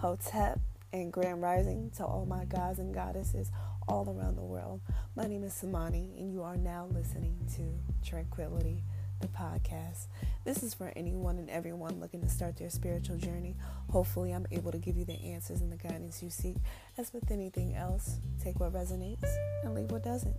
[0.00, 0.58] Hotep,
[0.94, 3.50] and Grand Rising to all my gods and goddesses
[3.86, 4.80] all around the world.
[5.14, 8.82] My name is Samani, and you are now listening to Tranquility,
[9.20, 10.06] the podcast.
[10.46, 13.56] This is for anyone and everyone looking to start their spiritual journey.
[13.90, 16.56] Hopefully, I'm able to give you the answers and the guidance you seek.
[16.96, 19.28] As with anything else, take what resonates
[19.62, 20.34] and leave what doesn't.